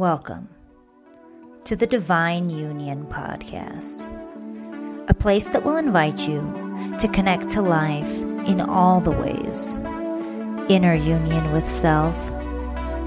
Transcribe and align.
Welcome 0.00 0.48
to 1.66 1.76
the 1.76 1.86
Divine 1.86 2.48
Union 2.48 3.04
Podcast, 3.04 4.08
a 5.10 5.12
place 5.12 5.50
that 5.50 5.62
will 5.62 5.76
invite 5.76 6.26
you 6.26 6.40
to 6.98 7.06
connect 7.06 7.50
to 7.50 7.60
life 7.60 8.10
in 8.48 8.62
all 8.62 9.02
the 9.02 9.10
ways 9.10 9.76
inner 10.70 10.94
union 10.94 11.52
with 11.52 11.68
self, 11.68 12.16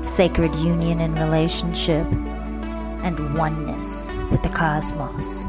sacred 0.06 0.54
union 0.58 1.00
in 1.00 1.16
relationship, 1.16 2.06
and 3.02 3.40
oneness 3.40 4.08
with 4.30 4.44
the 4.44 4.50
cosmos. 4.50 5.48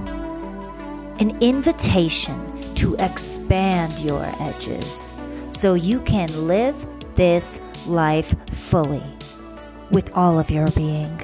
An 1.18 1.36
invitation 1.42 2.58
to 2.76 2.96
expand 3.00 3.98
your 3.98 4.24
edges 4.40 5.12
so 5.50 5.74
you 5.74 6.00
can 6.00 6.48
live 6.48 6.86
this 7.16 7.60
life 7.86 8.34
fully 8.48 9.02
with 9.90 10.10
all 10.16 10.38
of 10.38 10.50
your 10.50 10.68
being. 10.70 11.20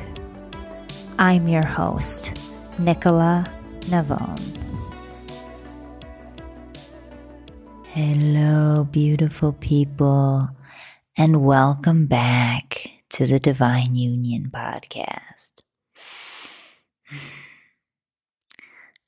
I'm 1.21 1.49
your 1.49 1.67
host, 1.67 2.33
Nicola 2.79 3.45
Navon. 3.93 4.41
Hello, 7.89 8.85
beautiful 8.85 9.53
people, 9.53 10.49
and 11.19 11.45
welcome 11.45 12.07
back 12.07 12.89
to 13.11 13.27
the 13.27 13.39
Divine 13.39 13.95
Union 13.95 14.51
podcast. 14.51 15.63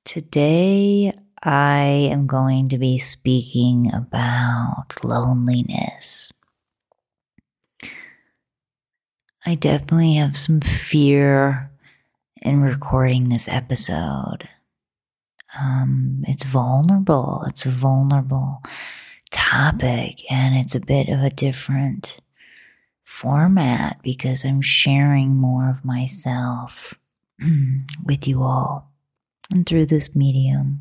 Today, 0.05 1.15
I 1.43 2.11
am 2.13 2.27
going 2.27 2.69
to 2.69 2.77
be 2.77 2.99
speaking 2.99 3.91
about 3.91 5.03
loneliness. 5.03 6.31
I 9.47 9.55
definitely 9.55 10.17
have 10.17 10.37
some 10.37 10.61
fear 10.61 11.72
in 12.43 12.61
recording 12.61 13.29
this 13.29 13.49
episode. 13.49 14.49
Um, 15.59 16.25
it's 16.27 16.45
vulnerable. 16.45 17.45
It's 17.47 17.67
a 17.67 17.71
vulnerable 17.71 18.63
topic, 19.31 20.31
and 20.31 20.57
it's 20.57 20.75
a 20.75 20.81
bit 20.81 21.09
of 21.09 21.21
a 21.21 21.31
different 21.31 22.17
format 23.05 24.03
because 24.03 24.45
I'm 24.45 24.61
sharing 24.61 25.37
more 25.37 25.71
of 25.71 25.85
myself 25.85 26.95
with 28.05 28.27
you 28.27 28.43
all 28.43 28.91
and 29.51 29.67
through 29.67 29.87
this 29.87 30.17
medium. 30.17 30.81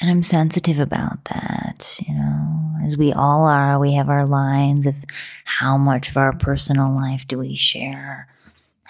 And 0.00 0.10
I'm 0.10 0.22
sensitive 0.22 0.80
about 0.80 1.26
that, 1.26 1.96
you 2.06 2.14
know, 2.14 2.74
as 2.84 2.96
we 2.96 3.12
all 3.12 3.44
are. 3.44 3.78
We 3.78 3.94
have 3.94 4.08
our 4.08 4.26
lines 4.26 4.86
of 4.86 4.96
how 5.44 5.76
much 5.78 6.08
of 6.08 6.16
our 6.16 6.32
personal 6.32 6.94
life 6.94 7.28
do 7.28 7.38
we 7.38 7.54
share 7.54 8.28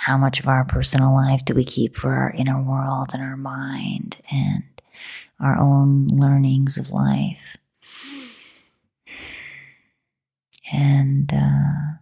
how 0.04 0.18
much 0.18 0.38
of 0.38 0.46
our 0.48 0.66
personal 0.66 1.14
life 1.14 1.42
do 1.46 1.54
we 1.54 1.64
keep 1.64 1.96
for 1.96 2.12
our 2.12 2.30
inner 2.32 2.62
world 2.62 3.12
and 3.14 3.22
our 3.22 3.38
mind 3.38 4.16
and 4.30 4.62
our 5.40 5.58
own 5.58 6.08
learnings 6.08 6.76
of 6.76 6.90
life? 6.90 7.56
And, 10.70 11.32
uh, 11.32 11.96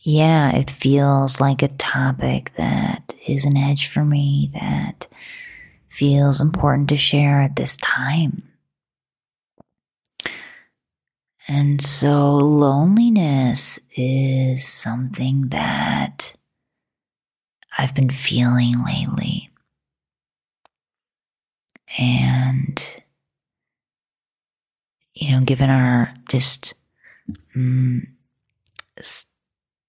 yeah, 0.00 0.56
it 0.56 0.70
feels 0.70 1.40
like 1.40 1.62
a 1.62 1.68
topic 1.68 2.52
that 2.56 3.14
is 3.28 3.44
an 3.44 3.56
edge 3.56 3.86
for 3.86 4.04
me 4.04 4.50
that 4.54 5.06
feels 5.88 6.40
important 6.40 6.88
to 6.88 6.96
share 6.96 7.42
at 7.42 7.54
this 7.54 7.76
time. 7.76 8.42
And 11.48 11.80
so 11.80 12.36
loneliness 12.36 13.80
is 13.96 14.68
something 14.68 15.48
that 15.48 16.34
I've 17.78 17.94
been 17.94 18.10
feeling 18.10 18.74
lately. 18.84 19.48
And, 21.98 22.80
you 25.14 25.30
know, 25.32 25.40
given 25.40 25.70
our 25.70 26.14
just, 26.28 26.74
mm, 27.56 28.02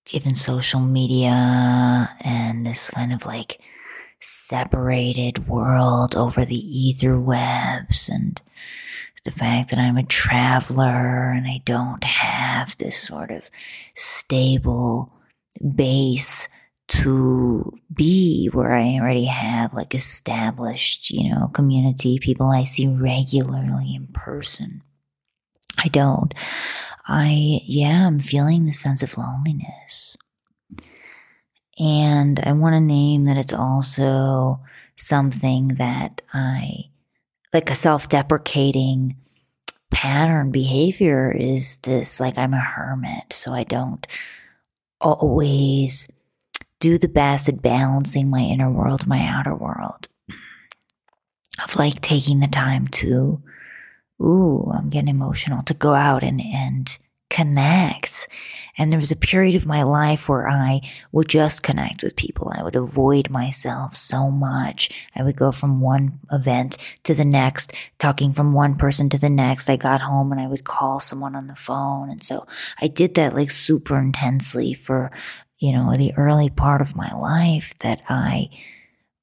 given 0.05 0.35
social 0.35 0.79
media 0.79 2.09
and 2.21 2.65
this 2.65 2.89
kind 2.89 3.11
of 3.11 3.25
like 3.25 3.59
separated 4.21 5.47
world 5.47 6.15
over 6.15 6.45
the 6.45 6.55
ether 6.55 7.19
webs 7.19 8.09
and 8.09 8.41
the 9.23 9.31
fact 9.31 9.69
that 9.69 9.79
I'm 9.79 9.97
a 9.97 10.03
traveler 10.03 11.31
and 11.31 11.47
I 11.47 11.61
don't 11.65 12.03
have 12.03 12.77
this 12.77 12.97
sort 12.97 13.31
of 13.31 13.49
stable 13.95 15.11
base 15.75 16.47
to 16.87 17.71
be 17.93 18.47
where 18.47 18.73
I 18.73 18.95
already 18.95 19.25
have 19.25 19.73
like 19.73 19.93
established, 19.93 21.11
you 21.11 21.29
know, 21.29 21.49
community, 21.53 22.17
people 22.19 22.47
I 22.47 22.63
see 22.63 22.87
regularly 22.87 23.93
in 23.95 24.07
person. 24.07 24.81
I 25.77 25.87
don't. 25.87 26.33
I, 27.07 27.61
yeah, 27.65 28.07
I'm 28.07 28.19
feeling 28.19 28.65
the 28.65 28.73
sense 28.73 29.03
of 29.03 29.17
loneliness. 29.17 30.17
And 31.79 32.39
I 32.41 32.51
want 32.53 32.73
to 32.73 32.81
name 32.81 33.25
that 33.25 33.37
it's 33.37 33.53
also 33.53 34.61
something 34.95 35.69
that 35.75 36.21
I 36.33 36.89
like 37.53 37.69
a 37.69 37.75
self 37.75 38.09
deprecating 38.09 39.15
pattern 39.91 40.51
behavior 40.51 41.31
is 41.31 41.77
this 41.77 42.19
like 42.19 42.37
I'm 42.37 42.53
a 42.53 42.59
hermit, 42.59 43.33
so 43.33 43.53
I 43.53 43.63
don't 43.63 44.05
always 45.01 46.09
do 46.79 46.97
the 46.97 47.07
best 47.07 47.49
at 47.49 47.61
balancing 47.61 48.29
my 48.29 48.39
inner 48.39 48.71
world, 48.71 49.07
my 49.07 49.25
outer 49.25 49.55
world. 49.55 50.07
Of 51.63 51.75
like 51.75 51.99
taking 51.99 52.39
the 52.39 52.47
time 52.47 52.87
to, 52.87 53.41
ooh, 54.21 54.71
I'm 54.73 54.89
getting 54.89 55.09
emotional, 55.09 55.61
to 55.63 55.73
go 55.73 55.93
out 55.93 56.23
and, 56.23 56.39
and 56.39 56.97
connect. 57.29 58.29
And 58.79 58.91
there 58.91 58.99
was 58.99 59.11
a 59.11 59.17
period 59.17 59.55
of 59.55 59.67
my 59.67 59.83
life 59.83 60.29
where 60.29 60.47
I 60.47 60.79
would 61.11 61.27
just 61.27 61.63
connect 61.63 62.01
with 62.01 62.15
people. 62.15 62.51
I 62.55 62.63
would 62.63 62.77
avoid 62.77 63.29
myself 63.29 63.93
so 63.93 64.31
much. 64.31 64.89
I 65.13 65.21
would 65.21 65.35
go 65.35 65.51
from 65.51 65.81
one 65.81 66.19
event 66.31 66.77
to 67.03 67.13
the 67.13 67.25
next, 67.25 67.73
talking 67.99 68.31
from 68.31 68.53
one 68.53 68.77
person 68.77 69.09
to 69.09 69.17
the 69.17 69.29
next. 69.29 69.69
I 69.69 69.75
got 69.75 69.99
home 69.99 70.31
and 70.31 70.39
I 70.39 70.47
would 70.47 70.63
call 70.63 71.01
someone 71.01 71.35
on 71.35 71.47
the 71.47 71.57
phone. 71.57 72.09
And 72.09 72.23
so 72.23 72.47
I 72.81 72.87
did 72.87 73.15
that 73.15 73.35
like 73.35 73.51
super 73.51 73.99
intensely 73.99 74.73
for, 74.73 75.11
you 75.57 75.73
know, 75.73 75.93
the 75.97 76.13
early 76.15 76.49
part 76.49 76.79
of 76.79 76.95
my 76.95 77.13
life 77.13 77.77
that 77.79 78.01
I 78.07 78.49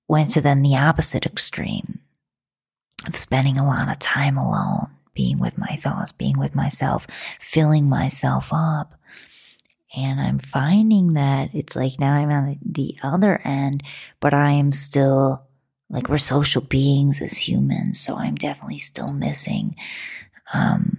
went 0.06 0.32
to 0.32 0.42
then 0.42 0.60
the 0.60 0.76
opposite 0.76 1.24
extreme 1.24 2.00
of 3.06 3.16
spending 3.16 3.56
a 3.56 3.66
lot 3.66 3.90
of 3.90 3.98
time 4.00 4.36
alone 4.36 4.90
being 5.14 5.38
with 5.38 5.56
my 5.56 5.76
thoughts, 5.76 6.12
being 6.12 6.38
with 6.38 6.54
myself, 6.54 7.06
filling 7.40 7.88
myself 7.88 8.50
up. 8.52 8.92
And 9.96 10.20
I'm 10.20 10.38
finding 10.38 11.14
that 11.14 11.54
it's 11.54 11.74
like 11.74 11.98
now 11.98 12.12
I'm 12.12 12.30
on 12.30 12.58
the 12.62 12.96
other 13.02 13.40
end, 13.44 13.82
but 14.20 14.34
I 14.34 14.50
am 14.50 14.72
still 14.72 15.46
like 15.88 16.08
we're 16.08 16.18
social 16.18 16.62
beings 16.62 17.20
as 17.22 17.48
humans. 17.48 18.00
So 18.00 18.16
I'm 18.16 18.34
definitely 18.34 18.78
still 18.78 19.12
missing, 19.12 19.76
um, 20.52 20.98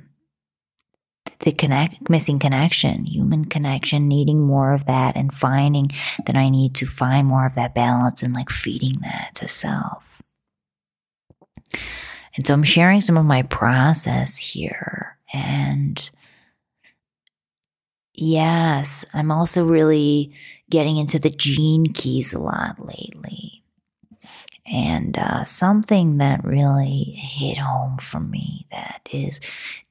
the 1.41 1.51
connect, 1.51 2.09
missing 2.09 2.39
connection, 2.39 3.05
human 3.05 3.45
connection, 3.45 4.07
needing 4.07 4.45
more 4.45 4.73
of 4.73 4.85
that 4.85 5.15
and 5.15 5.31
finding 5.31 5.89
that 6.25 6.35
I 6.35 6.49
need 6.49 6.73
to 6.75 6.85
find 6.85 7.27
more 7.27 7.45
of 7.45 7.55
that 7.55 7.75
balance 7.75 8.23
and 8.23 8.33
like 8.33 8.49
feeding 8.49 8.95
that 9.01 9.35
to 9.35 9.47
self. 9.47 10.21
And 12.35 12.45
so 12.45 12.53
I'm 12.53 12.63
sharing 12.63 13.01
some 13.01 13.17
of 13.17 13.25
my 13.25 13.43
process 13.43 14.37
here. 14.37 15.17
And 15.33 16.09
yes, 18.17 19.05
I'm 19.13 19.31
also 19.31 19.63
really 19.63 20.33
getting 20.69 20.97
into 20.97 21.19
the 21.19 21.30
gene 21.30 21.94
keys 21.94 22.33
a 22.33 22.39
lot 22.39 22.86
lately. 22.86 23.63
And 24.69 25.18
uh, 25.18 25.45
something 25.45 26.18
that 26.18 26.44
really 26.44 27.03
hit 27.18 27.57
home 27.57 27.97
for 28.00 28.19
me 28.19 28.68
that 28.71 29.07
is 29.13 29.39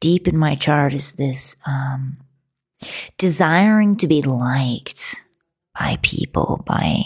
deep 0.01 0.29
in 0.29 0.37
my 0.37 0.55
chart 0.55 0.93
is 0.93 1.13
this 1.13 1.57
um, 1.67 2.19
desiring 3.17 3.97
to 3.97 4.07
be 4.07 4.21
liked 4.21 5.25
by 5.79 5.99
people, 6.03 6.63
by 6.67 7.05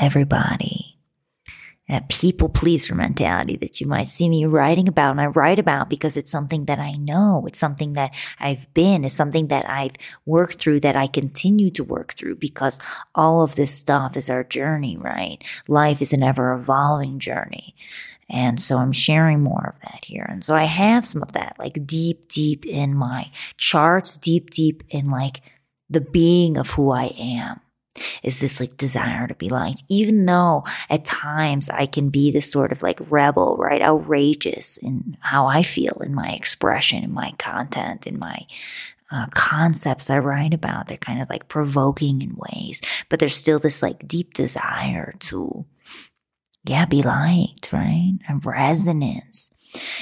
everybody 0.00 0.83
that 1.88 2.08
people 2.08 2.48
pleaser 2.48 2.94
mentality 2.94 3.56
that 3.56 3.80
you 3.80 3.86
might 3.86 4.08
see 4.08 4.28
me 4.28 4.46
writing 4.46 4.88
about 4.88 5.10
and 5.10 5.20
I 5.20 5.26
write 5.26 5.58
about 5.58 5.90
because 5.90 6.16
it's 6.16 6.30
something 6.30 6.64
that 6.64 6.78
I 6.78 6.92
know. 6.92 7.44
It's 7.46 7.58
something 7.58 7.92
that 7.92 8.12
I've 8.40 8.72
been. 8.72 9.04
It's 9.04 9.14
something 9.14 9.48
that 9.48 9.68
I've 9.68 9.92
worked 10.24 10.60
through 10.60 10.80
that 10.80 10.96
I 10.96 11.06
continue 11.06 11.70
to 11.72 11.84
work 11.84 12.14
through 12.14 12.36
because 12.36 12.80
all 13.14 13.42
of 13.42 13.56
this 13.56 13.74
stuff 13.74 14.16
is 14.16 14.30
our 14.30 14.44
journey, 14.44 14.96
right? 14.96 15.38
Life 15.68 16.00
is 16.00 16.12
an 16.14 16.22
ever 16.22 16.54
evolving 16.54 17.18
journey. 17.18 17.74
And 18.30 18.60
so 18.60 18.78
I'm 18.78 18.92
sharing 18.92 19.42
more 19.42 19.74
of 19.74 19.80
that 19.80 20.06
here. 20.06 20.26
And 20.26 20.42
so 20.42 20.54
I 20.56 20.64
have 20.64 21.04
some 21.04 21.22
of 21.22 21.32
that 21.32 21.56
like 21.58 21.86
deep, 21.86 22.28
deep 22.28 22.64
in 22.64 22.94
my 22.94 23.30
charts, 23.58 24.16
deep, 24.16 24.48
deep 24.48 24.82
in 24.88 25.10
like 25.10 25.42
the 25.90 26.00
being 26.00 26.56
of 26.56 26.70
who 26.70 26.90
I 26.90 27.14
am 27.18 27.60
is 28.22 28.40
this 28.40 28.60
like 28.60 28.76
desire 28.76 29.26
to 29.26 29.34
be 29.34 29.48
liked, 29.48 29.82
even 29.88 30.26
though 30.26 30.64
at 30.90 31.04
times 31.04 31.70
I 31.70 31.86
can 31.86 32.10
be 32.10 32.30
this 32.30 32.50
sort 32.50 32.72
of 32.72 32.82
like 32.82 32.98
rebel, 33.10 33.56
right? 33.56 33.82
Outrageous 33.82 34.76
in 34.78 35.16
how 35.20 35.46
I 35.46 35.62
feel 35.62 36.00
in 36.04 36.14
my 36.14 36.28
expression, 36.28 37.04
in 37.04 37.12
my 37.12 37.32
content, 37.38 38.06
in 38.06 38.18
my 38.18 38.46
uh, 39.10 39.26
concepts 39.30 40.10
I 40.10 40.18
write 40.18 40.54
about. 40.54 40.88
They're 40.88 40.96
kind 40.96 41.22
of 41.22 41.30
like 41.30 41.48
provoking 41.48 42.22
in 42.22 42.36
ways, 42.36 42.82
but 43.08 43.20
there's 43.20 43.36
still 43.36 43.58
this 43.58 43.82
like 43.82 44.08
deep 44.08 44.34
desire 44.34 45.14
to, 45.20 45.64
yeah, 46.64 46.86
be 46.86 47.02
liked, 47.02 47.72
right? 47.72 48.18
A 48.28 48.36
resonance. 48.36 49.50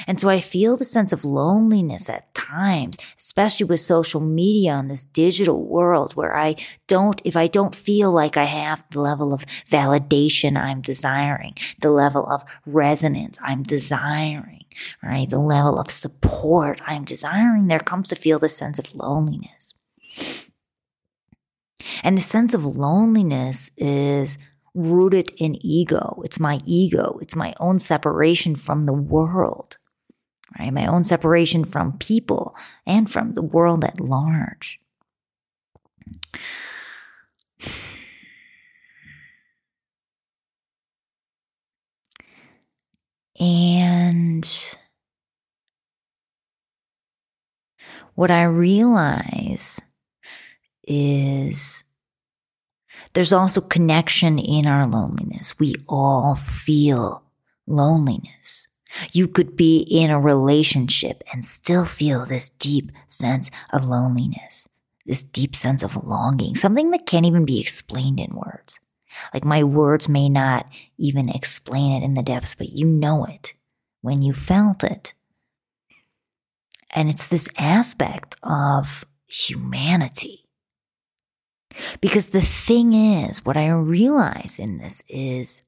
And 0.07 0.19
so 0.19 0.29
I 0.29 0.39
feel 0.39 0.77
the 0.77 0.85
sense 0.85 1.11
of 1.11 1.25
loneliness 1.25 2.09
at 2.09 2.33
times, 2.33 2.97
especially 3.17 3.65
with 3.65 3.79
social 3.79 4.19
media 4.19 4.77
in 4.77 4.87
this 4.87 5.05
digital 5.05 5.65
world 5.65 6.13
where 6.13 6.35
I 6.35 6.55
don't, 6.87 7.21
if 7.23 7.35
I 7.35 7.47
don't 7.47 7.75
feel 7.75 8.11
like 8.11 8.37
I 8.37 8.45
have 8.45 8.83
the 8.91 9.01
level 9.01 9.33
of 9.33 9.45
validation 9.69 10.57
I'm 10.57 10.81
desiring, 10.81 11.55
the 11.79 11.91
level 11.91 12.27
of 12.27 12.43
resonance 12.65 13.39
I'm 13.41 13.63
desiring, 13.63 14.65
right? 15.01 15.29
The 15.29 15.39
level 15.39 15.79
of 15.79 15.89
support 15.89 16.81
I'm 16.85 17.05
desiring, 17.05 17.67
there 17.67 17.79
comes 17.79 18.09
to 18.09 18.15
feel 18.15 18.39
the 18.39 18.49
sense 18.49 18.79
of 18.79 18.93
loneliness. 18.93 19.73
And 22.03 22.17
the 22.17 22.21
sense 22.21 22.53
of 22.53 22.65
loneliness 22.65 23.71
is 23.77 24.37
rooted 24.73 25.31
in 25.37 25.57
ego. 25.65 26.21
It's 26.25 26.39
my 26.39 26.59
ego. 26.65 27.17
It's 27.21 27.35
my 27.35 27.53
own 27.59 27.79
separation 27.79 28.55
from 28.55 28.83
the 28.83 28.93
world, 28.93 29.77
right? 30.59 30.73
My 30.73 30.87
own 30.87 31.03
separation 31.03 31.63
from 31.63 31.97
people 31.97 32.55
and 32.85 33.09
from 33.09 33.33
the 33.33 33.43
world 33.43 33.83
at 33.83 33.99
large. 33.99 34.79
And 43.39 44.47
what 48.15 48.29
I 48.31 48.43
realize 48.43 49.81
is 50.87 51.82
there's 53.13 53.33
also 53.33 53.61
connection 53.61 54.39
in 54.39 54.65
our 54.65 54.87
loneliness. 54.87 55.59
We 55.59 55.75
all 55.87 56.35
feel 56.35 57.23
loneliness. 57.67 58.67
You 59.11 59.27
could 59.27 59.55
be 59.55 59.79
in 59.79 60.09
a 60.09 60.19
relationship 60.19 61.23
and 61.31 61.43
still 61.43 61.85
feel 61.85 62.25
this 62.25 62.49
deep 62.49 62.91
sense 63.07 63.49
of 63.71 63.85
loneliness, 63.85 64.69
this 65.05 65.23
deep 65.23 65.55
sense 65.55 65.83
of 65.83 66.05
longing, 66.05 66.55
something 66.55 66.91
that 66.91 67.05
can't 67.05 67.25
even 67.25 67.45
be 67.45 67.59
explained 67.59 68.19
in 68.19 68.35
words. 68.35 68.79
Like 69.33 69.45
my 69.45 69.63
words 69.63 70.09
may 70.09 70.29
not 70.29 70.67
even 70.97 71.29
explain 71.29 71.91
it 71.91 72.05
in 72.05 72.13
the 72.13 72.23
depths, 72.23 72.55
but 72.55 72.69
you 72.69 72.85
know 72.85 73.25
it 73.25 73.53
when 74.01 74.21
you 74.21 74.33
felt 74.33 74.83
it. 74.83 75.13
And 76.95 77.09
it's 77.09 77.27
this 77.27 77.49
aspect 77.57 78.35
of 78.43 79.05
humanity 79.27 80.42
because 82.01 82.27
the 82.27 82.41
thing 82.41 82.93
is, 82.93 83.45
what 83.45 83.57
I 83.57 83.67
realize 83.69 84.59
in 84.59 84.77
this 84.77 85.03
is 85.07 85.63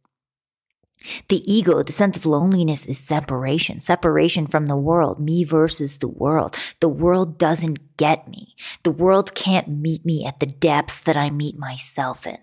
the 1.28 1.52
ego, 1.52 1.84
the 1.84 1.92
sense 1.92 2.18
of 2.18 2.26
loneliness 2.26 2.86
is 2.86 2.98
separation, 2.98 3.80
separation 3.80 4.48
from 4.48 4.66
the 4.66 4.78
world, 4.78 5.20
me 5.20 5.44
versus 5.44 6.00
the 6.00 6.08
world. 6.08 6.58
The 6.80 6.90
world 6.90 7.38
doesn't 7.38 7.98
get 7.98 8.28
me. 8.28 8.56
The 8.84 8.92
world 8.92 9.36
can't 9.36 9.68
meet 9.68 10.06
me 10.06 10.26
at 10.26 10.40
the 10.40 10.46
depths 10.46 11.00
that 11.02 11.18
I 11.18 11.30
meet 11.30 11.58
myself 11.58 12.26
in. 12.26 12.38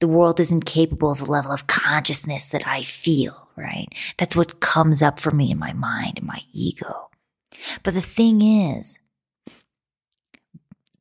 The 0.00 0.08
world 0.08 0.40
isn't 0.40 0.64
capable 0.64 1.10
of 1.10 1.18
the 1.18 1.30
level 1.30 1.52
of 1.52 1.66
consciousness 1.66 2.48
that 2.50 2.66
I 2.66 2.82
feel, 2.82 3.48
right? 3.56 3.88
That's 4.16 4.36
what 4.36 4.60
comes 4.60 5.02
up 5.02 5.18
for 5.18 5.30
me 5.30 5.50
in 5.50 5.58
my 5.58 5.72
mind, 5.72 6.18
in 6.18 6.26
my 6.26 6.42
ego. 6.52 7.10
But 7.82 7.94
the 7.94 8.00
thing 8.00 8.42
is, 8.42 9.00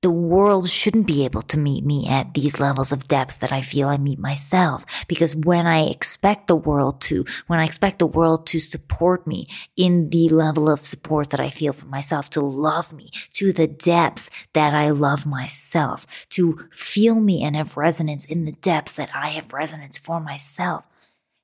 the 0.01 0.11
world 0.11 0.69
shouldn't 0.69 1.07
be 1.07 1.25
able 1.25 1.41
to 1.41 1.57
meet 1.57 1.83
me 1.83 2.07
at 2.07 2.33
these 2.33 2.59
levels 2.59 2.91
of 2.91 3.07
depths 3.07 3.35
that 3.35 3.51
I 3.51 3.61
feel 3.61 3.89
I 3.89 3.97
meet 3.97 4.19
myself. 4.19 4.85
Because 5.07 5.35
when 5.35 5.65
I 5.65 5.87
expect 5.87 6.47
the 6.47 6.55
world 6.55 7.01
to, 7.01 7.25
when 7.47 7.59
I 7.59 7.65
expect 7.65 7.99
the 7.99 8.05
world 8.05 8.45
to 8.47 8.59
support 8.59 9.25
me 9.25 9.47
in 9.75 10.09
the 10.09 10.29
level 10.29 10.69
of 10.69 10.85
support 10.85 11.31
that 11.31 11.39
I 11.39 11.49
feel 11.49 11.73
for 11.73 11.87
myself, 11.87 12.29
to 12.31 12.41
love 12.41 12.93
me 12.93 13.09
to 13.33 13.51
the 13.51 13.67
depths 13.67 14.29
that 14.53 14.73
I 14.73 14.91
love 14.91 15.25
myself, 15.25 16.05
to 16.29 16.67
feel 16.71 17.19
me 17.19 17.43
and 17.43 17.55
have 17.55 17.77
resonance 17.77 18.25
in 18.25 18.45
the 18.45 18.51
depths 18.51 18.95
that 18.95 19.09
I 19.13 19.29
have 19.29 19.51
resonance 19.51 19.97
for 19.97 20.19
myself, 20.19 20.85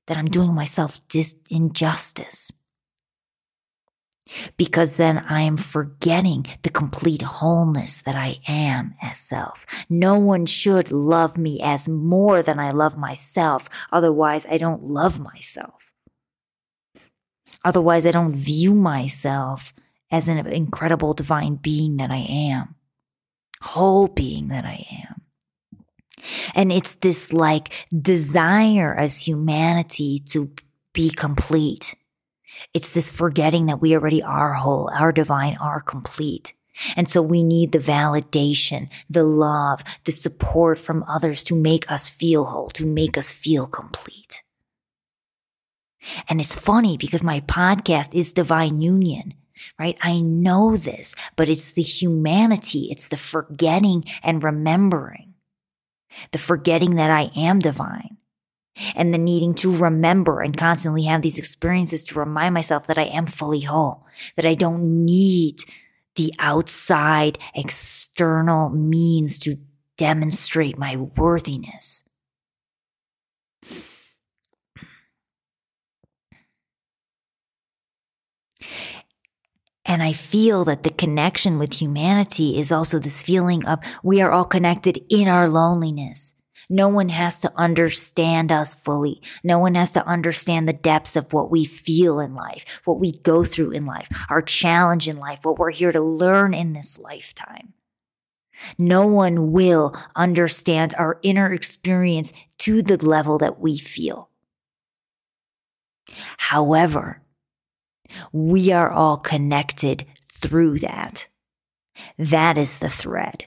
that 0.07 0.17
I'm 0.17 0.29
doing 0.29 0.53
myself 0.53 0.99
dis- 1.07 1.35
injustice 1.49 2.51
because 4.57 4.97
then 4.97 5.19
I 5.19 5.41
am 5.41 5.57
forgetting 5.57 6.45
the 6.61 6.69
complete 6.69 7.21
wholeness 7.21 8.01
that 8.01 8.15
I 8.15 8.39
am 8.47 8.95
as 9.01 9.19
self. 9.19 9.65
No 9.89 10.19
one 10.19 10.45
should 10.45 10.91
love 10.91 11.37
me 11.37 11.59
as 11.61 11.87
more 11.87 12.41
than 12.41 12.59
I 12.59 12.71
love 12.71 12.97
myself. 12.97 13.69
Otherwise, 13.91 14.45
I 14.49 14.57
don't 14.57 14.83
love 14.83 15.19
myself. 15.19 15.91
Otherwise, 17.65 18.05
I 18.05 18.11
don't 18.11 18.35
view 18.35 18.73
myself 18.73 19.73
as 20.11 20.27
an 20.27 20.45
incredible 20.47 21.13
divine 21.13 21.55
being 21.55 21.97
that 21.97 22.11
I 22.11 22.17
am, 22.29 22.75
whole 23.61 24.07
being 24.07 24.49
that 24.49 24.65
I 24.65 24.85
am. 24.91 25.21
And 26.55 26.71
it's 26.71 26.95
this 26.95 27.33
like 27.33 27.87
desire 27.89 28.95
as 28.95 29.27
humanity 29.27 30.19
to 30.29 30.51
be 30.93 31.09
complete 31.09 31.95
it's 32.73 32.93
this 32.93 33.09
forgetting 33.09 33.65
that 33.67 33.81
we 33.81 33.95
already 33.95 34.21
are 34.21 34.53
whole, 34.53 34.89
our 34.93 35.11
divine 35.11 35.57
are 35.57 35.81
complete. 35.81 36.53
And 36.95 37.09
so 37.09 37.21
we 37.21 37.43
need 37.43 37.71
the 37.71 37.79
validation, 37.79 38.89
the 39.09 39.23
love, 39.23 39.83
the 40.05 40.11
support 40.11 40.79
from 40.79 41.03
others 41.07 41.43
to 41.45 41.55
make 41.55 41.89
us 41.91 42.09
feel 42.09 42.45
whole, 42.45 42.69
to 42.71 42.85
make 42.85 43.17
us 43.17 43.31
feel 43.31 43.67
complete. 43.67 44.43
And 46.27 46.41
it's 46.41 46.55
funny 46.55 46.97
because 46.97 47.23
my 47.23 47.41
podcast 47.41 48.13
is 48.13 48.33
divine 48.33 48.81
union, 48.81 49.35
right? 49.79 49.97
I 50.01 50.19
know 50.19 50.75
this, 50.75 51.15
but 51.35 51.47
it's 51.47 51.71
the 51.71 51.83
humanity. 51.83 52.87
It's 52.89 53.07
the 53.07 53.17
forgetting 53.17 54.03
and 54.23 54.43
remembering, 54.43 55.35
the 56.31 56.39
forgetting 56.39 56.95
that 56.95 57.11
I 57.11 57.29
am 57.35 57.59
divine 57.59 58.17
and 58.95 59.13
the 59.13 59.17
needing 59.17 59.53
to 59.55 59.75
remember 59.75 60.41
and 60.41 60.57
constantly 60.57 61.03
have 61.03 61.21
these 61.21 61.37
experiences 61.37 62.03
to 62.05 62.19
remind 62.19 62.53
myself 62.53 62.87
that 62.87 62.97
I 62.97 63.03
am 63.03 63.25
fully 63.25 63.61
whole, 63.61 64.05
that 64.35 64.45
I 64.45 64.55
don't 64.55 65.05
need 65.05 65.59
the 66.15 66.33
outside 66.39 67.39
external 67.55 68.69
means 68.69 69.39
to 69.39 69.57
demonstrate 69.97 70.77
my 70.77 70.95
worthiness. 70.95 72.07
And 79.85 80.01
I 80.01 80.13
feel 80.13 80.63
that 80.65 80.83
the 80.83 80.89
connection 80.89 81.59
with 81.59 81.73
humanity 81.73 82.57
is 82.57 82.71
also 82.71 82.99
this 82.99 83.21
feeling 83.21 83.65
of 83.65 83.79
we 84.01 84.21
are 84.21 84.31
all 84.31 84.45
connected 84.45 85.03
in 85.09 85.27
our 85.27 85.49
loneliness. 85.49 86.35
No 86.69 86.89
one 86.89 87.09
has 87.09 87.39
to 87.41 87.51
understand 87.55 88.51
us 88.51 88.73
fully. 88.73 89.21
No 89.43 89.59
one 89.59 89.75
has 89.75 89.91
to 89.91 90.05
understand 90.05 90.67
the 90.67 90.73
depths 90.73 91.15
of 91.15 91.33
what 91.33 91.51
we 91.51 91.65
feel 91.65 92.19
in 92.19 92.33
life, 92.33 92.65
what 92.85 92.99
we 92.99 93.19
go 93.19 93.43
through 93.43 93.71
in 93.71 93.85
life, 93.85 94.09
our 94.29 94.41
challenge 94.41 95.07
in 95.07 95.17
life, 95.17 95.39
what 95.43 95.59
we're 95.59 95.71
here 95.71 95.91
to 95.91 96.01
learn 96.01 96.53
in 96.53 96.73
this 96.73 96.99
lifetime. 96.99 97.73
No 98.77 99.07
one 99.07 99.51
will 99.51 99.95
understand 100.15 100.93
our 100.97 101.19
inner 101.21 101.51
experience 101.51 102.33
to 102.59 102.81
the 102.81 103.03
level 103.05 103.37
that 103.39 103.59
we 103.59 103.77
feel. 103.77 104.29
However, 106.37 107.21
we 108.31 108.71
are 108.71 108.91
all 108.91 109.17
connected 109.17 110.05
through 110.31 110.79
that. 110.79 111.27
That 112.17 112.57
is 112.57 112.79
the 112.79 112.89
thread. 112.89 113.45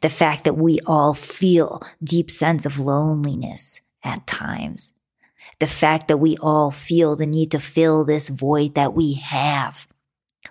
The 0.00 0.08
fact 0.08 0.44
that 0.44 0.56
we 0.56 0.78
all 0.86 1.14
feel 1.14 1.82
deep 2.02 2.30
sense 2.30 2.66
of 2.66 2.78
loneliness 2.78 3.80
at 4.02 4.26
times. 4.26 4.92
The 5.60 5.66
fact 5.66 6.08
that 6.08 6.18
we 6.18 6.36
all 6.38 6.70
feel 6.70 7.16
the 7.16 7.26
need 7.26 7.50
to 7.52 7.60
fill 7.60 8.04
this 8.04 8.28
void 8.28 8.74
that 8.74 8.94
we 8.94 9.14
have 9.14 9.86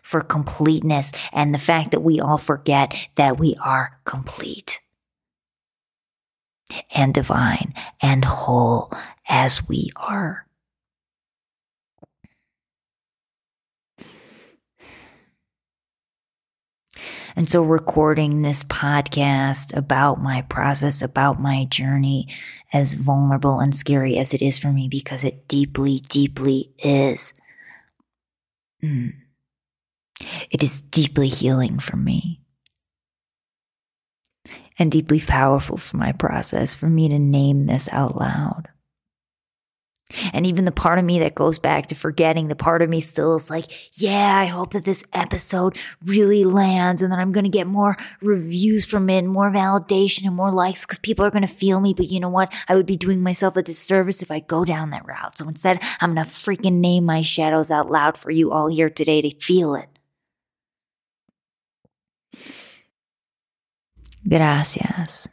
for 0.01 0.21
completeness 0.21 1.11
and 1.31 1.53
the 1.53 1.59
fact 1.59 1.91
that 1.91 2.01
we 2.01 2.19
all 2.19 2.37
forget 2.37 2.95
that 3.15 3.39
we 3.39 3.55
are 3.63 3.99
complete 4.05 4.79
and 6.95 7.13
divine 7.13 7.73
and 8.01 8.25
whole 8.25 8.91
as 9.29 9.67
we 9.67 9.89
are. 9.95 10.45
And 17.35 17.49
so 17.49 17.63
recording 17.63 18.41
this 18.41 18.63
podcast 18.63 19.75
about 19.75 20.21
my 20.21 20.43
process, 20.43 21.01
about 21.01 21.41
my 21.41 21.65
journey, 21.65 22.27
as 22.71 22.93
vulnerable 22.93 23.59
and 23.59 23.75
scary 23.75 24.17
as 24.17 24.33
it 24.33 24.41
is 24.41 24.59
for 24.59 24.71
me, 24.71 24.87
because 24.87 25.23
it 25.23 25.47
deeply, 25.47 25.99
deeply 26.09 26.71
is. 26.79 27.33
Mm. 28.83 29.13
It 30.51 30.61
is 30.61 30.81
deeply 30.81 31.27
healing 31.27 31.79
for 31.79 31.95
me 31.95 32.41
and 34.77 34.91
deeply 34.91 35.19
powerful 35.19 35.77
for 35.77 35.97
my 35.97 36.11
process 36.11 36.73
for 36.73 36.87
me 36.87 37.07
to 37.09 37.19
name 37.19 37.65
this 37.65 37.89
out 37.91 38.15
loud. 38.15 38.69
And 40.33 40.45
even 40.45 40.65
the 40.65 40.71
part 40.71 40.99
of 40.99 41.05
me 41.05 41.19
that 41.19 41.35
goes 41.35 41.59
back 41.59 41.87
to 41.87 41.95
forgetting, 41.95 42.47
the 42.47 42.55
part 42.55 42.81
of 42.81 42.89
me 42.89 43.01
still 43.01 43.35
is 43.35 43.49
like, 43.49 43.65
yeah, 43.93 44.37
I 44.37 44.45
hope 44.45 44.71
that 44.73 44.85
this 44.85 45.03
episode 45.13 45.77
really 46.03 46.43
lands 46.43 47.01
and 47.01 47.11
that 47.11 47.19
I'm 47.19 47.31
going 47.31 47.45
to 47.45 47.49
get 47.49 47.67
more 47.67 47.97
reviews 48.21 48.85
from 48.85 49.09
it, 49.09 49.25
more 49.25 49.51
validation 49.51 50.25
and 50.25 50.35
more 50.35 50.51
likes 50.51 50.85
because 50.85 50.99
people 50.99 51.25
are 51.25 51.31
going 51.31 51.41
to 51.41 51.47
feel 51.47 51.79
me. 51.79 51.93
But 51.93 52.09
you 52.09 52.19
know 52.19 52.29
what? 52.29 52.51
I 52.67 52.75
would 52.75 52.85
be 52.85 52.97
doing 52.97 53.21
myself 53.21 53.57
a 53.57 53.63
disservice 53.63 54.21
if 54.21 54.31
I 54.31 54.39
go 54.39 54.65
down 54.65 54.91
that 54.91 55.05
route. 55.07 55.37
So 55.37 55.47
instead, 55.47 55.79
I'm 55.99 56.13
going 56.13 56.25
to 56.25 56.31
freaking 56.31 56.79
name 56.79 57.05
my 57.05 57.21
shadows 57.21 57.71
out 57.71 57.89
loud 57.89 58.17
for 58.17 58.31
you 58.31 58.51
all 58.51 58.67
here 58.67 58.89
today 58.89 59.21
to 59.21 59.35
feel 59.39 59.75
it. 59.75 59.89
Gracias. 64.27 65.27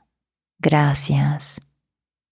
Gracias. 0.61 1.61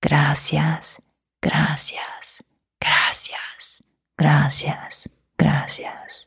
Gracias. 0.02 1.00
Gracias. 1.40 2.07
Gracias. 2.18 2.42
Gracias. 2.80 3.82
Gracias. 4.18 5.08
Gracias. 5.38 6.26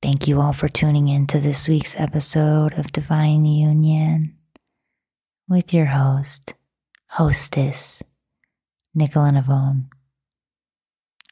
Thank 0.00 0.28
you 0.28 0.40
all 0.40 0.52
for 0.52 0.68
tuning 0.68 1.08
in 1.08 1.26
to 1.28 1.40
this 1.40 1.68
week's 1.68 1.98
episode 1.98 2.72
of 2.74 2.92
Divine 2.92 3.44
Union 3.44 4.36
with 5.48 5.74
your 5.74 5.86
host, 5.86 6.54
hostess, 7.08 8.02
Nicola 8.94 9.30
Navon. 9.30 9.86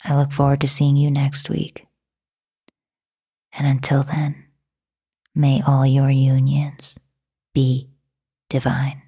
I 0.04 0.16
look 0.16 0.32
forward 0.32 0.60
to 0.62 0.68
seeing 0.68 0.96
you 0.96 1.10
next 1.10 1.48
week. 1.48 1.86
And 3.52 3.66
until 3.66 4.02
then, 4.02 4.46
may 5.34 5.62
all 5.66 5.86
your 5.86 6.10
unions 6.10 6.96
be 7.54 7.88
divine. 8.48 9.02